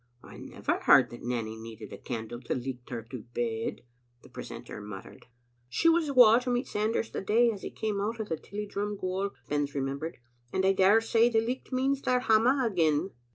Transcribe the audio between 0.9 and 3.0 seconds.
that Nanny needed a candle to licht